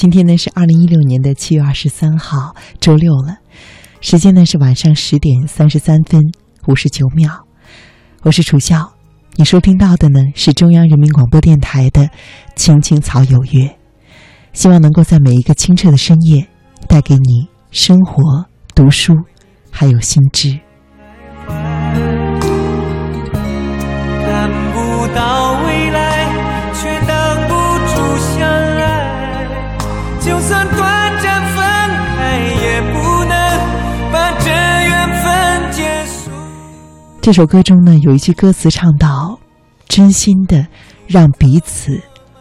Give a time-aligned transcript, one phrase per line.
[0.00, 3.36] 今天呢是二零一六年的七月二十三号，周六了，
[4.00, 6.22] 时间呢是晚上十点三十三分
[6.68, 7.46] 五十九秒。
[8.22, 8.94] 我是楚笑，
[9.36, 12.04] 你收听到的呢是中央人民广播电台的
[12.56, 13.66] 《青青草有约》，
[14.54, 16.48] 希望能够在每一个清澈的深夜，
[16.88, 19.12] 带给你生活、读书，
[19.70, 20.60] 还有新知。
[37.30, 39.38] 这首歌中呢，有一句歌词唱到
[39.86, 40.66] ：“真心的
[41.06, 41.96] 让彼此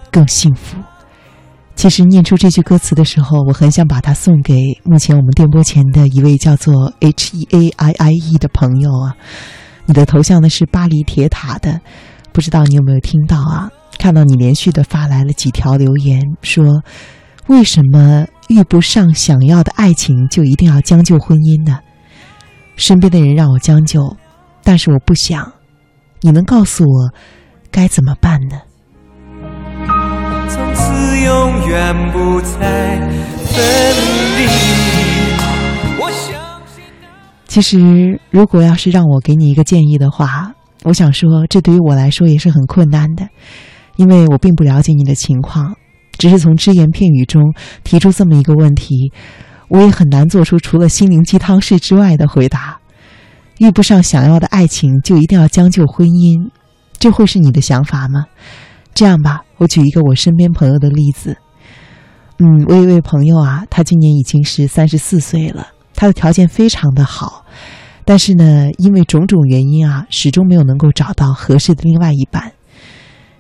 [0.10, 0.78] 更幸福。”
[1.78, 9.16] 其实念出这句歌词的时候，我很想把它送给目前我们电波前的一位叫做 H E A I I E 的朋友啊。
[9.86, 11.82] 你的头像呢是巴黎铁塔的，
[12.32, 13.70] 不知道你有没有听到啊？
[14.00, 16.82] 看到你连续的发来了几条留言，说
[17.46, 21.78] 为什么遇不上想要的爱情就一定要将就婚姻呢？
[22.76, 24.18] 身边的人让我将就，
[24.70, 25.52] 但是我不想。
[26.22, 27.12] 你能告诉我
[27.72, 28.62] 该怎么办呢？
[30.48, 33.00] 从此永远不再
[33.48, 33.66] 分
[34.38, 34.46] 离。
[36.00, 36.84] 我相信
[37.48, 40.54] 其实，如果要是让我给你一个建议的话，
[40.84, 43.28] 我想说，这对于我来说也是很困难的，
[43.96, 45.76] 因为我并不了解你的情况，
[46.20, 47.42] 只是从只言片语中
[47.84, 49.12] 提出这么一个问题，
[49.70, 52.79] 我也很难做出除了心灵鸡汤式之外的回答。
[53.60, 56.50] 遇不上想要的爱情，就一定要将就婚姻，
[56.98, 58.26] 这会是你的想法吗？
[58.94, 61.38] 这样吧，我举一个我身边朋友的例子。
[62.38, 67.46] 嗯，我有一位朋友啊，他今年已经是三十四岁了，他的条件非常的好，
[68.06, 72.54] 但是呢，因为种种原因啊，始终没有能够找到合适的另外一半。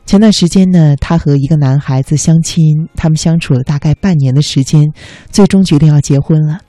[0.05, 4.91] 前段时间呢，他和一个男孩子相亲，他们相处了大概半年的时间，
[5.31, 6.59] 最终决定要结婚了。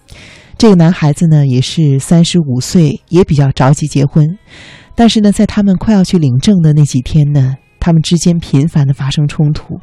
[0.60, 4.36] 这个男孩子呢，也是三十五岁，也比较着急结婚，
[4.94, 9.80] 但是呢，在他们快要去领证的那几天呢，他们之间频繁的发生冲突。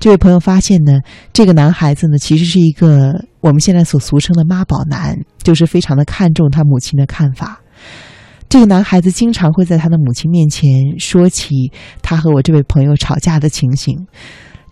[0.00, 0.98] 这位朋友发现呢，
[1.32, 7.60] 这个男孩子呢，其实是一个我们现在所俗称的妈宝男，就是非常的看重他母亲的看法。
[8.48, 11.70] 这个男孩子经常会在他的母亲面前说起
[12.02, 13.96] 他和我这位朋友吵架的情形，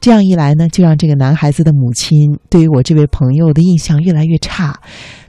[0.01, 4.81] 这样一来呢，就让这个男孩子的母亲对于我这位朋友的印象越来越差，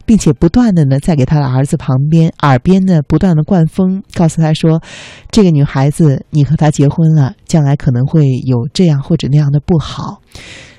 [0.10, 4.82] 并且不断的呢在给他的儿子旁边耳边呢不断的灌风，告诉他说，
[5.30, 10.24] 这个女孩子你和她结婚了，将来可能会有这样或者那样的不好，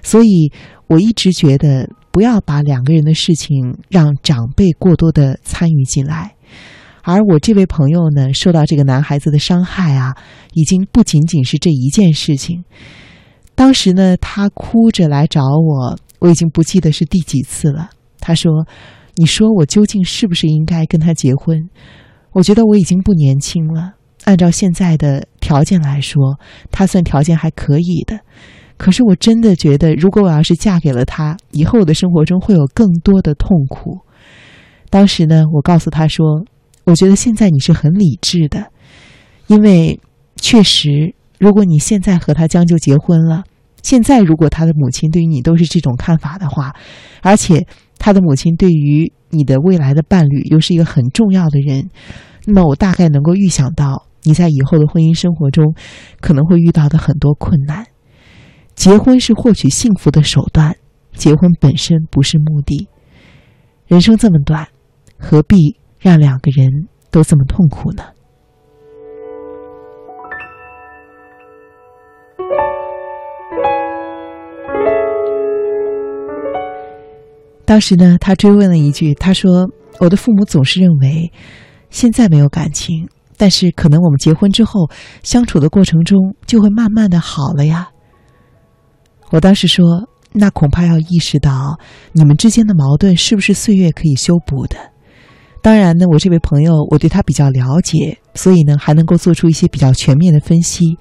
[0.03, 0.51] 所以
[0.89, 6.35] 我一直觉得不要把两个人的事情让长辈过多的参与进来。
[7.05, 10.17] 而我这位朋友呢，受到这个男孩子的伤害啊，
[10.55, 12.65] 已经不仅仅是这一件事情。
[13.55, 17.91] 当时呢，他哭着来找我，我已经不记得是第几次了。
[18.19, 18.67] 他说
[19.21, 21.69] ：“你说我究竟是不是应该跟他结婚？
[22.33, 23.93] 我觉得我已经不年轻了，
[24.25, 26.39] 按照现在的条件来说，
[26.71, 28.19] 他算条件还可以的。
[28.79, 33.99] 可是我真的觉得，如果我要是嫁给了他，以后我的生活中会有更多的痛苦。”
[34.89, 36.25] 当时呢，我告诉他说。
[36.85, 38.73] 我觉得现在你是很理智的，
[39.47, 40.01] 因为
[40.37, 43.45] 确实，如果你现在和他将就结婚了，
[43.83, 46.75] 现在如果他的母亲对于你都是这种看法的话，
[47.23, 47.65] 而且
[48.01, 51.91] 他的母亲对于你的未来的伴侣又是一个很重要的人，
[52.47, 55.75] 那么我大概能够预想到你在以后的婚姻生活中
[56.21, 57.87] 可能会遇到的很多困难。
[58.75, 60.75] 结婚是获取幸福的手段，
[61.13, 62.89] 结婚本身不是目的。
[63.87, 64.67] 人生这么短，
[65.19, 65.77] 何必？
[65.99, 68.03] 让两个人都这么痛苦呢？
[77.71, 79.71] 当时呢，他追问了一句：“他说，
[80.01, 81.31] 我的父母总是认为，
[81.89, 84.91] 现在没有感情，但是可能我们结婚之后
[85.23, 87.89] 相处的过程中就会慢慢的好了呀。”
[89.31, 91.79] 我当时说：“那恐怕要意识到
[92.11, 94.77] 你们之间的矛盾是不是岁月可以修补的。”
[95.63, 100.99] 当然呢，我这位朋友，我对他比较了解，所以呢，还能够做出一些比较全面的分析。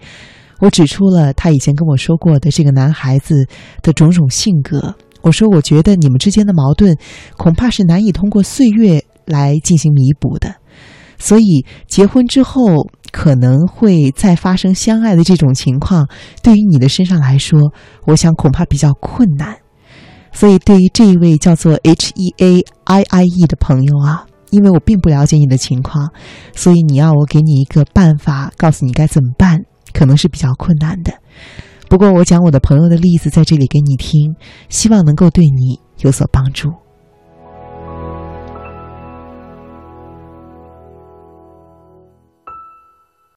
[0.59, 3.47] 我指出了他以前跟我说过的这个男孩子
[3.81, 4.93] 的种种性格。
[5.21, 6.97] 我说，我觉得你们之间的矛盾
[7.37, 10.55] 恐怕是难以通过岁月来进行弥补的，
[11.17, 16.07] 所以结婚之后可能会再发生相爱的这种情况，
[16.41, 17.59] 对于你的身上来说，
[18.05, 19.57] 我想恐怕比较困难。
[20.31, 24.25] 所以，对于这一位叫做 H E A I I E 的朋友啊。
[24.51, 26.09] 因为我并不了解你的情况，
[26.55, 29.59] 所以你要我给你一个办法，告诉你该怎么办，
[29.93, 31.13] 可能是比较困难的。
[31.89, 34.35] 不过，我讲我的朋友的例子在这里给你听，
[34.69, 36.69] 希望能够对你有所帮助。